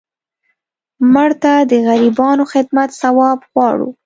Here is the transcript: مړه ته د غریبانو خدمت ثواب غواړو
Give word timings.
مړه 1.13 1.35
ته 1.43 1.53
د 1.71 1.73
غریبانو 1.87 2.43
خدمت 2.53 2.89
ثواب 3.01 3.39
غواړو 3.51 3.89